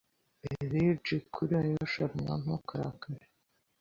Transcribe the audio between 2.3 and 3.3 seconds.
ntukarakare